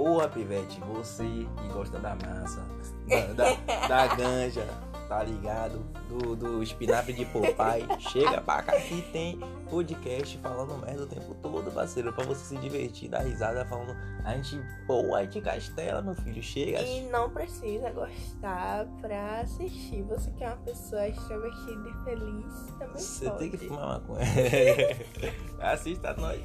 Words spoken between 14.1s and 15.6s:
A gente, boa de